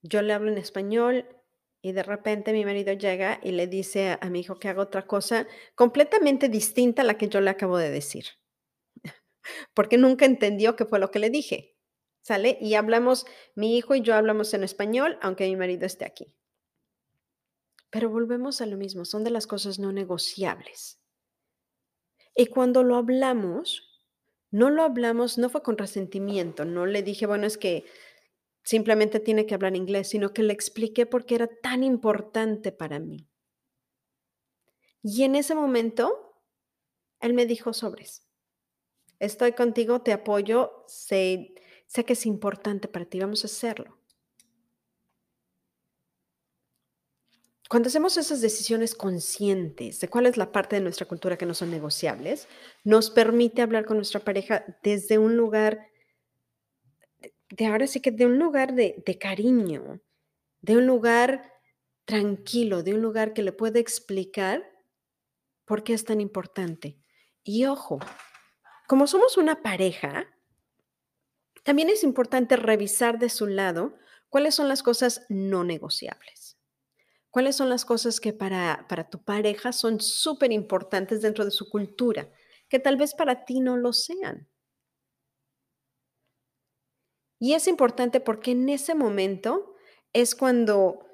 Yo 0.02 0.22
le 0.22 0.32
hablo 0.34 0.52
en 0.52 0.58
español 0.58 1.26
y 1.82 1.90
de 1.90 2.04
repente 2.04 2.52
mi 2.52 2.64
marido 2.64 2.92
llega 2.92 3.40
y 3.42 3.50
le 3.50 3.66
dice 3.66 4.16
a 4.20 4.30
mi 4.30 4.38
hijo 4.38 4.60
que 4.60 4.68
haga 4.68 4.82
otra 4.82 5.04
cosa 5.04 5.48
completamente 5.74 6.48
distinta 6.48 7.02
a 7.02 7.04
la 7.04 7.18
que 7.18 7.28
yo 7.28 7.40
le 7.40 7.50
acabo 7.50 7.76
de 7.76 7.90
decir 7.90 8.26
porque 9.74 9.98
nunca 9.98 10.24
entendió 10.24 10.76
qué 10.76 10.84
fue 10.84 10.98
lo 10.98 11.10
que 11.10 11.18
le 11.18 11.30
dije. 11.30 11.76
¿Sale? 12.26 12.58
Y 12.60 12.74
hablamos, 12.74 13.24
mi 13.54 13.76
hijo 13.76 13.94
y 13.94 14.00
yo 14.00 14.14
hablamos 14.14 14.52
en 14.52 14.64
español, 14.64 15.16
aunque 15.22 15.46
mi 15.46 15.54
marido 15.54 15.86
esté 15.86 16.04
aquí. 16.04 16.34
Pero 17.90 18.10
volvemos 18.10 18.60
a 18.60 18.66
lo 18.66 18.76
mismo, 18.76 19.04
son 19.04 19.22
de 19.22 19.30
las 19.30 19.46
cosas 19.46 19.78
no 19.78 19.92
negociables. 19.92 21.00
Y 22.34 22.46
cuando 22.46 22.82
lo 22.82 22.96
hablamos, 22.96 24.04
no 24.50 24.70
lo 24.70 24.82
hablamos, 24.82 25.38
no 25.38 25.48
fue 25.48 25.62
con 25.62 25.78
resentimiento, 25.78 26.64
no 26.64 26.84
le 26.84 27.04
dije, 27.04 27.26
bueno, 27.26 27.46
es 27.46 27.56
que 27.56 27.84
simplemente 28.64 29.20
tiene 29.20 29.46
que 29.46 29.54
hablar 29.54 29.76
inglés, 29.76 30.08
sino 30.08 30.32
que 30.32 30.42
le 30.42 30.52
expliqué 30.52 31.06
por 31.06 31.26
qué 31.26 31.36
era 31.36 31.46
tan 31.46 31.84
importante 31.84 32.72
para 32.72 32.98
mí. 32.98 33.28
Y 35.00 35.22
en 35.22 35.36
ese 35.36 35.54
momento, 35.54 36.42
él 37.20 37.34
me 37.34 37.46
dijo 37.46 37.72
sobres 37.72 38.25
estoy 39.18 39.52
contigo, 39.52 40.02
te 40.02 40.12
apoyo, 40.12 40.84
sé, 40.86 41.54
sé 41.86 42.04
que 42.04 42.14
es 42.14 42.26
importante 42.26 42.88
para 42.88 43.04
ti, 43.04 43.20
vamos 43.20 43.44
a 43.44 43.46
hacerlo. 43.46 43.96
Cuando 47.68 47.88
hacemos 47.88 48.16
esas 48.16 48.40
decisiones 48.40 48.94
conscientes 48.94 49.98
de 50.00 50.08
cuál 50.08 50.26
es 50.26 50.36
la 50.36 50.52
parte 50.52 50.76
de 50.76 50.82
nuestra 50.82 51.06
cultura 51.06 51.36
que 51.36 51.46
no 51.46 51.54
son 51.54 51.70
negociables, 51.70 52.46
nos 52.84 53.10
permite 53.10 53.60
hablar 53.60 53.84
con 53.86 53.96
nuestra 53.96 54.20
pareja 54.20 54.64
desde 54.84 55.18
un 55.18 55.36
lugar, 55.36 55.88
de 57.50 57.66
ahora 57.66 57.88
sí 57.88 58.00
que 58.00 58.12
de 58.12 58.26
un 58.26 58.38
lugar 58.38 58.74
de, 58.74 59.02
de 59.04 59.18
cariño, 59.18 60.00
de 60.60 60.76
un 60.76 60.86
lugar 60.86 61.54
tranquilo, 62.04 62.84
de 62.84 62.94
un 62.94 63.02
lugar 63.02 63.32
que 63.32 63.42
le 63.42 63.50
puede 63.50 63.80
explicar 63.80 64.64
por 65.64 65.82
qué 65.82 65.92
es 65.92 66.04
tan 66.04 66.20
importante. 66.20 66.96
Y 67.42 67.66
ojo, 67.66 67.98
como 68.86 69.06
somos 69.06 69.36
una 69.36 69.62
pareja, 69.62 70.28
también 71.62 71.88
es 71.88 72.04
importante 72.04 72.56
revisar 72.56 73.18
de 73.18 73.28
su 73.28 73.46
lado 73.46 73.96
cuáles 74.28 74.54
son 74.54 74.68
las 74.68 74.82
cosas 74.82 75.26
no 75.28 75.64
negociables. 75.64 76.58
¿Cuáles 77.30 77.56
son 77.56 77.68
las 77.68 77.84
cosas 77.84 78.20
que 78.20 78.32
para, 78.32 78.86
para 78.88 79.10
tu 79.10 79.22
pareja 79.22 79.72
son 79.72 80.00
súper 80.00 80.52
importantes 80.52 81.20
dentro 81.20 81.44
de 81.44 81.50
su 81.50 81.68
cultura, 81.68 82.30
que 82.68 82.78
tal 82.78 82.96
vez 82.96 83.14
para 83.14 83.44
ti 83.44 83.60
no 83.60 83.76
lo 83.76 83.92
sean? 83.92 84.48
Y 87.38 87.54
es 87.54 87.68
importante 87.68 88.20
porque 88.20 88.52
en 88.52 88.68
ese 88.68 88.94
momento 88.94 89.74
es 90.12 90.34
cuando 90.34 91.06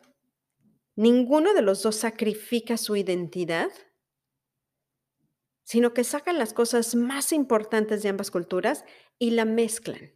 ninguno 0.95 1.55
de 1.55 1.62
los 1.62 1.83
dos 1.83 1.97
sacrifica 1.97 2.76
su 2.76 2.95
identidad 2.95 3.71
sino 5.64 5.95
que 5.95 6.04
sacan 6.04 6.38
las 6.38 6.52
cosas 6.52 6.95
más 6.95 7.33
importantes 7.33 8.02
de 8.02 8.09
ambas 8.09 8.31
culturas 8.31 8.85
y 9.19 9.31
la 9.31 9.45
mezclan 9.45 10.12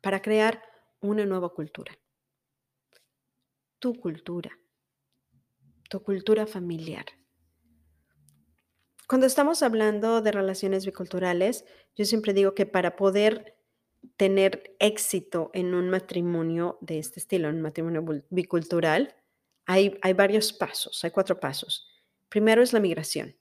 para 0.00 0.22
crear 0.22 0.62
una 1.00 1.26
nueva 1.26 1.50
cultura. 1.50 1.98
Tu 3.78 3.94
cultura, 3.94 4.58
tu 5.90 6.02
cultura 6.02 6.46
familiar. 6.46 7.04
Cuando 9.06 9.26
estamos 9.26 9.62
hablando 9.62 10.22
de 10.22 10.32
relaciones 10.32 10.86
biculturales, 10.86 11.64
yo 11.94 12.04
siempre 12.06 12.32
digo 12.32 12.54
que 12.54 12.64
para 12.64 12.96
poder 12.96 13.56
tener 14.16 14.76
éxito 14.78 15.50
en 15.52 15.74
un 15.74 15.90
matrimonio 15.90 16.78
de 16.80 16.98
este 16.98 17.20
estilo, 17.20 17.48
en 17.48 17.56
un 17.56 17.62
matrimonio 17.62 18.04
bicultural, 18.30 19.14
hay, 19.66 19.98
hay 20.02 20.12
varios 20.14 20.52
pasos, 20.52 21.04
hay 21.04 21.10
cuatro 21.10 21.40
pasos. 21.40 22.02
Primero 22.28 22.62
es 22.62 22.72
la 22.72 22.80
migración 22.80 23.36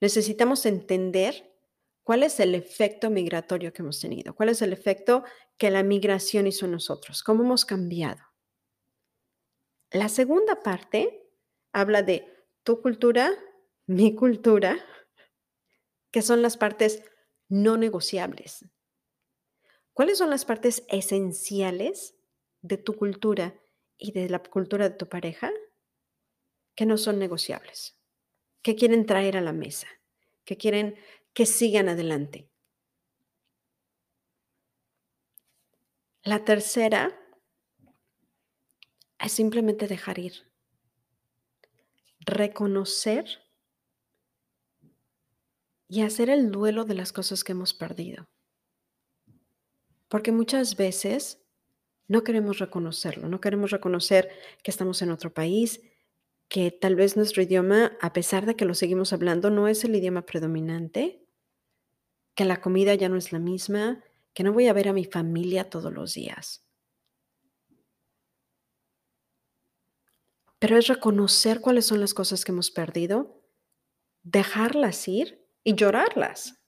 necesitamos 0.00 0.66
entender 0.66 1.54
cuál 2.02 2.22
es 2.22 2.38
el 2.40 2.54
efecto 2.54 3.10
migratorio 3.10 3.72
que 3.72 3.82
hemos 3.82 4.00
tenido, 4.00 4.34
cuál 4.34 4.50
es 4.50 4.62
el 4.62 4.72
efecto 4.72 5.24
que 5.56 5.70
la 5.70 5.82
migración 5.82 6.46
hizo 6.46 6.66
en 6.66 6.72
nosotros, 6.72 7.22
cómo 7.22 7.42
hemos 7.42 7.64
cambiado. 7.64 8.22
La 9.90 10.08
segunda 10.08 10.62
parte 10.62 11.28
habla 11.72 12.02
de 12.02 12.26
tu 12.62 12.80
cultura, 12.80 13.32
mi 13.86 14.14
cultura, 14.14 14.78
que 16.10 16.22
son 16.22 16.42
las 16.42 16.56
partes 16.56 17.02
no 17.48 17.76
negociables. 17.76 18.64
¿Cuáles 19.92 20.18
son 20.18 20.30
las 20.30 20.44
partes 20.44 20.84
esenciales 20.88 22.14
de 22.60 22.76
tu 22.76 22.96
cultura 22.96 23.54
y 23.96 24.12
de 24.12 24.28
la 24.28 24.42
cultura 24.42 24.88
de 24.88 24.94
tu 24.94 25.08
pareja 25.08 25.50
que 26.74 26.86
no 26.86 26.98
son 26.98 27.18
negociables? 27.18 27.95
¿Qué 28.66 28.74
quieren 28.74 29.06
traer 29.06 29.36
a 29.36 29.40
la 29.40 29.52
mesa? 29.52 29.86
¿Qué 30.44 30.56
quieren 30.56 30.96
que 31.32 31.46
sigan 31.46 31.88
adelante? 31.88 32.50
La 36.24 36.44
tercera 36.44 37.16
es 39.20 39.30
simplemente 39.30 39.86
dejar 39.86 40.18
ir. 40.18 40.50
Reconocer 42.18 43.40
y 45.86 46.02
hacer 46.02 46.28
el 46.28 46.50
duelo 46.50 46.84
de 46.84 46.94
las 46.94 47.12
cosas 47.12 47.44
que 47.44 47.52
hemos 47.52 47.72
perdido. 47.72 48.28
Porque 50.08 50.32
muchas 50.32 50.76
veces 50.76 51.40
no 52.08 52.24
queremos 52.24 52.58
reconocerlo, 52.58 53.28
no 53.28 53.40
queremos 53.40 53.70
reconocer 53.70 54.28
que 54.64 54.72
estamos 54.72 55.02
en 55.02 55.12
otro 55.12 55.32
país, 55.32 55.80
que 56.48 56.70
tal 56.70 56.94
vez 56.94 57.16
nuestro 57.16 57.42
idioma, 57.42 57.96
a 58.00 58.12
pesar 58.12 58.46
de 58.46 58.54
que 58.54 58.64
lo 58.64 58.74
seguimos 58.74 59.12
hablando, 59.12 59.50
no 59.50 59.68
es 59.68 59.84
el 59.84 59.94
idioma 59.94 60.26
predominante, 60.26 61.26
que 62.34 62.44
la 62.44 62.60
comida 62.60 62.94
ya 62.94 63.08
no 63.08 63.16
es 63.16 63.32
la 63.32 63.38
misma, 63.38 64.04
que 64.32 64.44
no 64.44 64.52
voy 64.52 64.68
a 64.68 64.72
ver 64.72 64.88
a 64.88 64.92
mi 64.92 65.04
familia 65.04 65.70
todos 65.70 65.92
los 65.92 66.14
días. 66.14 66.64
Pero 70.58 70.76
es 70.78 70.86
reconocer 70.86 71.60
cuáles 71.60 71.86
son 71.86 72.00
las 72.00 72.14
cosas 72.14 72.44
que 72.44 72.52
hemos 72.52 72.70
perdido, 72.70 73.42
dejarlas 74.22 75.08
ir 75.08 75.46
y 75.64 75.74
llorarlas. 75.74 76.62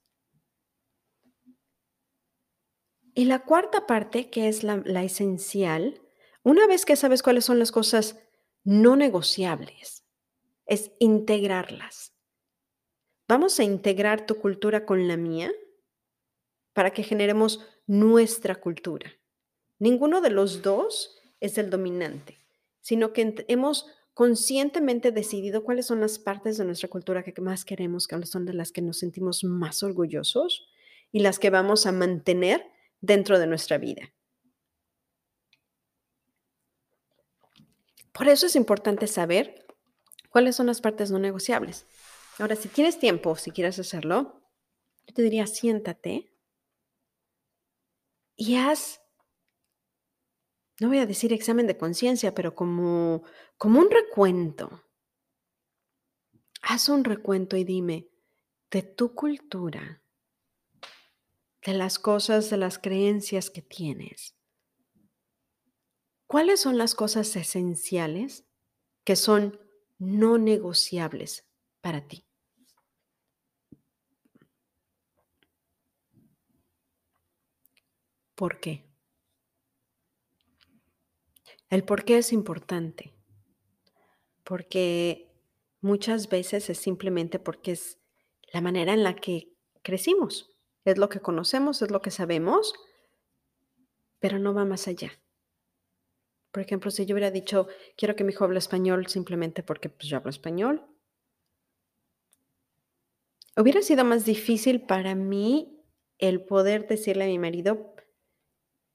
Y 3.15 3.25
la 3.25 3.45
cuarta 3.45 3.87
parte, 3.87 4.31
que 4.31 4.49
es 4.49 4.63
la, 4.63 4.83
la 4.85 5.03
esencial, 5.03 6.01
una 6.43 6.67
vez 6.67 6.85
que 6.85 6.97
sabes 6.97 7.23
cuáles 7.23 7.45
son 7.45 7.59
las 7.59 7.73
cosas 7.73 8.17
no 8.69 8.97
negociables, 8.97 10.05
es 10.67 10.91
integrarlas. 10.99 12.13
Vamos 13.27 13.59
a 13.59 13.65
integrar 13.65 14.27
tu 14.27 14.35
cultura 14.35 14.85
con 14.85 15.09
la 15.09 15.17
mía 15.17 15.51
para 16.75 16.91
que 16.91 17.03
generemos 17.03 17.67
nuestra 17.87 18.57
cultura. 18.57 19.11
Ninguno 19.79 20.21
de 20.21 20.29
los 20.29 20.61
dos 20.61 21.19
es 21.41 21.57
el 21.57 21.71
dominante, 21.71 22.37
sino 22.83 23.15
que 23.15 23.43
hemos 23.49 23.87
conscientemente 24.13 25.13
decidido 25.13 25.65
cuáles 25.65 25.87
son 25.87 26.01
las 26.01 26.19
partes 26.19 26.59
de 26.59 26.67
nuestra 26.67 26.91
cultura 26.91 27.23
que 27.23 27.41
más 27.41 27.65
queremos, 27.65 28.07
cuáles 28.07 28.29
son 28.29 28.45
de 28.45 28.53
las 28.53 28.71
que 28.71 28.83
nos 28.83 28.99
sentimos 28.99 29.45
más 29.45 29.83
orgullosos 29.83 30.69
y 31.11 31.21
las 31.21 31.39
que 31.39 31.49
vamos 31.49 31.87
a 31.87 31.93
mantener 31.93 32.67
dentro 33.01 33.39
de 33.39 33.47
nuestra 33.47 33.79
vida. 33.79 34.13
Por 38.19 38.27
eso 38.29 38.47
es 38.47 38.57
importante 38.57 39.07
saber 39.07 39.65
cuáles 40.29 40.57
son 40.57 40.67
las 40.67 40.81
partes 40.81 41.13
no 41.13 41.21
negociables. 41.21 41.87
Ahora, 42.41 42.57
si 42.57 42.69
tienes 42.69 42.99
tiempo, 42.99 43.37
si 43.37 43.53
quieres 43.53 43.79
hacerlo, 43.79 44.43
yo 45.07 45.15
te 45.15 45.23
diría, 45.23 45.47
siéntate 45.47 46.33
y 48.35 48.57
haz, 48.57 49.01
no 50.81 50.89
voy 50.89 50.99
a 50.99 51.07
decir 51.07 51.33
examen 51.33 51.69
de 51.69 51.79
conciencia, 51.79 52.35
pero 52.35 52.57
como, 52.57 53.23
como 53.57 53.79
un 53.79 53.91
recuento. 53.91 54.83
Haz 56.63 56.89
un 56.89 57.05
recuento 57.05 57.57
y 57.57 57.63
dime, 57.63 58.09
de 58.73 58.83
tu 58.83 59.15
cultura, 59.15 60.03
de 61.65 61.73
las 61.73 62.01
cosas, 62.01 62.51
de 62.51 62.57
las 62.57 62.79
creencias 62.81 63.49
que 63.49 63.63
tienes, 63.63 64.38
¿cuáles 66.29 66.61
son 66.61 66.79
las 66.79 66.95
cosas 66.95 67.35
esenciales 67.35 68.45
que 69.03 69.17
son 69.17 69.59
no 69.99 70.39
negociables 70.39 71.49
para 71.81 72.07
ti? 72.07 72.25
¿Por 78.37 78.61
qué? 78.61 78.85
El 81.71 81.83
por 81.85 82.05
qué 82.05 82.19
es 82.19 82.33
importante, 82.33 83.13
porque 84.45 85.31
muchas 85.81 86.29
veces 86.29 86.71
es 86.71 86.79
simplemente 86.79 87.39
porque 87.39 87.73
es 87.73 87.99
la 88.53 88.61
manera 88.61 88.93
en 88.95 89.03
la 89.03 89.17
que 89.17 89.53
crecimos, 89.83 90.51
es 90.85 90.99
lo 90.99 91.09
que 91.09 91.21
conocemos, 91.21 91.83
es 91.83 91.91
lo 91.91 92.01
que 92.01 92.11
sabemos, 92.11 92.75
pero 94.21 94.39
no 94.39 94.55
va 94.55 94.65
más 94.65 94.89
allá. 94.89 95.13
Por 96.53 96.63
ejemplo, 96.63 96.91
si 96.91 97.07
yo 97.07 97.15
hubiera 97.15 97.31
dicho, 97.31 97.69
quiero 97.97 98.17
que 98.17 98.25
mi 98.25 98.33
hijo 98.33 98.45
hable 98.45 98.59
español 98.59 99.07
simplemente 99.07 99.63
porque 99.63 99.89
pues, 99.89 100.09
yo 100.09 100.17
hablo 100.17 100.31
español, 100.31 100.87
hubiera 103.57 103.83
sido 103.83 104.05
más 104.05 104.25
difícil 104.25 104.83
para 104.83 105.15
mí 105.15 105.85
el 106.19 106.45
poder 106.45 106.87
decirle 106.89 107.25
a 107.25 107.29
mi 107.29 107.39
marido, 107.39 107.95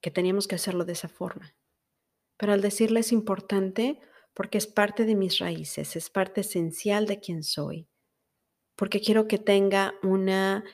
que 0.02 0.12
teníamos 0.12 0.48
que 0.48 0.56
hacerlo 0.56 0.84
de 0.84 0.94
esa 0.94 1.08
forma. 1.08 1.56
Pero 2.38 2.52
al 2.52 2.62
decirle 2.62 3.00
es 3.00 3.12
importante 3.12 4.00
porque 4.34 4.58
es 4.58 4.68
parte 4.68 5.06
de 5.06 5.16
mis 5.16 5.40
raíces, 5.40 5.96
es 5.96 6.10
parte 6.10 6.42
esencial 6.42 7.08
de 7.08 7.20
quien 7.20 7.44
soy, 7.44 7.88
porque 8.76 9.00
quiero 9.00 9.28
que 9.28 9.38
tenga 9.38 9.94
una 10.04 10.66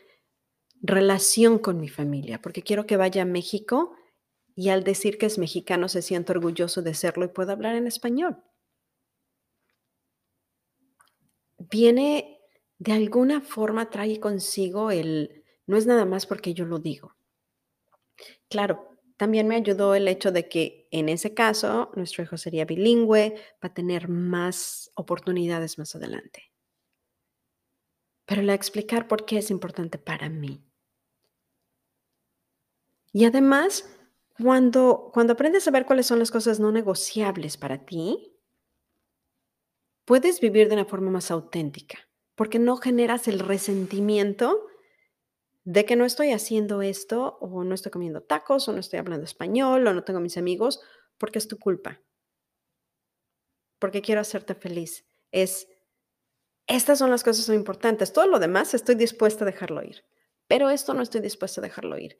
relación 0.81 1.59
con 1.59 1.79
mi 1.79 1.89
familia, 1.89 2.41
porque 2.41 2.63
quiero 2.63 2.87
que 2.87 2.97
vaya 2.97 3.23
a 3.23 3.25
México 3.25 3.93
y 4.59 4.67
al 4.67 4.83
decir 4.83 5.17
que 5.17 5.25
es 5.25 5.37
mexicano 5.37 5.87
se 5.87 6.01
sienta 6.01 6.33
orgulloso 6.33 6.81
de 6.81 6.93
serlo 6.93 7.23
y 7.23 7.29
pueda 7.29 7.53
hablar 7.53 7.75
en 7.75 7.87
español. 7.87 8.43
Viene 11.57 12.41
de 12.77 12.91
alguna 12.91 13.39
forma, 13.39 13.89
trae 13.89 14.19
consigo 14.19 14.91
el, 14.91 15.45
no 15.65 15.77
es 15.77 15.85
nada 15.85 16.03
más 16.03 16.25
porque 16.25 16.53
yo 16.53 16.65
lo 16.65 16.77
digo. 16.77 17.15
Claro, 18.49 18.99
también 19.15 19.47
me 19.47 19.55
ayudó 19.55 19.95
el 19.95 20.09
hecho 20.09 20.33
de 20.33 20.49
que 20.49 20.89
en 20.91 21.07
ese 21.07 21.33
caso 21.33 21.93
nuestro 21.95 22.25
hijo 22.25 22.35
sería 22.35 22.65
bilingüe, 22.65 23.35
va 23.63 23.69
a 23.69 23.73
tener 23.73 24.09
más 24.09 24.91
oportunidades 24.95 25.79
más 25.79 25.95
adelante. 25.95 26.51
Pero 28.25 28.41
le 28.41 28.53
explicar 28.53 29.07
por 29.07 29.23
qué 29.23 29.37
es 29.37 29.51
importante 29.51 29.97
para 29.97 30.27
mí. 30.27 30.61
Y 33.13 33.23
además, 33.23 33.98
cuando, 34.41 35.09
cuando 35.13 35.33
aprendes 35.33 35.67
a 35.67 35.71
ver 35.71 35.85
cuáles 35.85 36.05
son 36.05 36.19
las 36.19 36.31
cosas 36.31 36.59
no 36.59 36.71
negociables 36.71 37.57
para 37.57 37.85
ti, 37.85 38.39
puedes 40.05 40.39
vivir 40.39 40.67
de 40.67 40.75
una 40.75 40.85
forma 40.85 41.11
más 41.11 41.29
auténtica, 41.29 41.99
porque 42.35 42.59
no 42.59 42.77
generas 42.77 43.27
el 43.27 43.39
resentimiento 43.39 44.65
de 45.65 45.85
que 45.85 45.95
no 45.95 46.05
estoy 46.05 46.31
haciendo 46.31 46.81
esto 46.81 47.37
o 47.41 47.63
no 47.63 47.75
estoy 47.75 47.91
comiendo 47.91 48.21
tacos 48.21 48.67
o 48.67 48.73
no 48.73 48.79
estoy 48.79 48.99
hablando 48.99 49.25
español 49.25 49.85
o 49.85 49.93
no 49.93 50.03
tengo 50.03 50.19
mis 50.19 50.37
amigos 50.37 50.81
porque 51.17 51.37
es 51.37 51.47
tu 51.47 51.59
culpa. 51.59 52.01
Porque 53.77 54.01
quiero 54.01 54.21
hacerte 54.21 54.55
feliz. 54.55 55.05
Es, 55.31 55.67
estas 56.65 56.97
son 56.97 57.11
las 57.11 57.23
cosas 57.23 57.53
importantes. 57.53 58.13
Todo 58.13 58.27
lo 58.27 58.39
demás 58.39 58.73
estoy 58.73 58.95
dispuesta 58.95 59.43
a 59.43 59.45
dejarlo 59.45 59.83
ir. 59.83 60.03
Pero 60.47 60.69
esto 60.69 60.93
no 60.93 61.03
estoy 61.03 61.21
dispuesta 61.21 61.61
a 61.61 61.63
dejarlo 61.63 61.97
ir. 61.99 62.17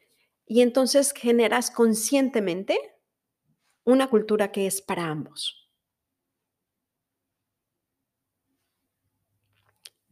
Y 0.52 0.62
entonces 0.62 1.14
generas 1.14 1.70
conscientemente 1.70 2.76
una 3.84 4.10
cultura 4.10 4.52
que 4.52 4.66
es 4.66 4.82
para 4.82 5.06
ambos. 5.06 5.70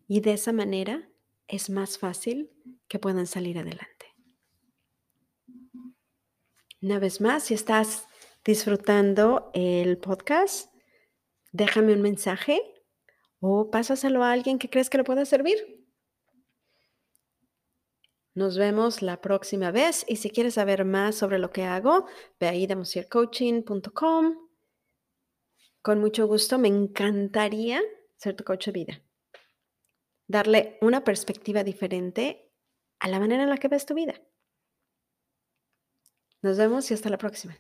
Y 0.08 0.22
de 0.22 0.34
esa 0.34 0.54
manera 0.54 1.10
es 1.48 1.72
más 1.72 1.98
fácil 1.98 2.52
que 2.88 3.00
puedan 3.00 3.26
salir 3.26 3.58
adelante. 3.58 4.14
Una 6.82 7.00
vez 7.00 7.20
más, 7.20 7.46
si 7.46 7.56
estás 7.56 8.06
disfrutando 8.46 9.50
el 9.56 9.98
podcast, 9.98 10.72
déjame 11.52 11.94
un 11.94 12.04
mensaje 12.04 12.62
o 13.40 13.72
pásaselo 13.72 14.24
a 14.24 14.34
alguien 14.34 14.60
que 14.60 14.70
crees 14.70 14.92
que 14.92 15.00
le 15.00 15.04
pueda 15.04 15.26
servir. 15.26 15.87
Nos 18.38 18.58
vemos 18.58 19.02
la 19.02 19.20
próxima 19.20 19.72
vez 19.72 20.06
y 20.08 20.18
si 20.18 20.30
quieres 20.30 20.54
saber 20.54 20.86
más 20.86 21.16
sobre 21.16 21.40
lo 21.40 21.50
que 21.50 21.64
hago, 21.64 22.06
ve 22.40 22.48
ahí 22.48 22.68
demosiercoaching.com. 22.68 24.50
Con 25.82 26.00
mucho 26.00 26.28
gusto, 26.28 26.60
me 26.60 26.68
encantaría 26.68 27.82
ser 28.18 28.36
tu 28.36 28.44
coach 28.44 28.68
de 28.68 28.72
vida 28.72 29.02
darle 30.28 30.78
una 30.82 31.04
perspectiva 31.04 31.64
diferente 31.64 32.52
a 33.00 33.08
la 33.08 33.20
manera 33.20 33.44
en 33.44 33.50
la 33.50 33.58
que 33.58 33.70
ves 33.70 33.86
tu 33.86 33.94
vida. 33.94 34.22
Nos 36.42 36.58
vemos 36.58 36.92
y 36.92 36.94
hasta 36.94 37.10
la 37.10 37.18
próxima. 37.18 37.58